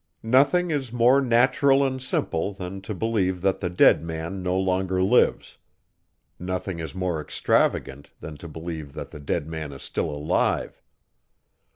Nothing 0.23 0.71
is 0.71 0.91
more 0.91 1.21
natural 1.21 1.85
and 1.85 2.01
simple, 2.01 2.53
than 2.53 2.81
to 2.81 2.95
believe, 2.95 3.39
that 3.41 3.59
the 3.59 3.69
dead 3.69 4.03
man 4.03 4.41
no 4.41 4.57
longer 4.59 5.03
lives: 5.03 5.57
nothing 6.39 6.79
is 6.79 6.95
more 6.95 7.21
extravagant, 7.21 8.09
than 8.19 8.35
to 8.37 8.47
believe, 8.47 8.93
that 8.93 9.11
the 9.11 9.19
dead 9.19 9.45
man 9.47 9.71
is 9.71 9.83
still 9.83 10.09
alive. 10.09 10.81